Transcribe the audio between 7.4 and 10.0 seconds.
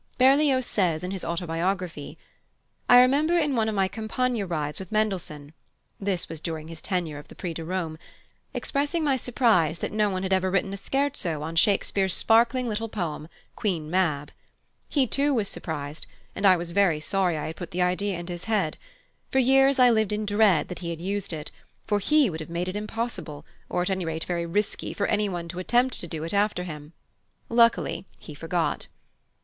de Rome) expressing my surprise that